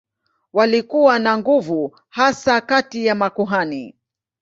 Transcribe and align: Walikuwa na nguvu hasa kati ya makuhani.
Walikuwa 0.53 1.19
na 1.19 1.37
nguvu 1.37 1.99
hasa 2.09 2.61
kati 2.61 3.05
ya 3.05 3.15
makuhani. 3.15 3.95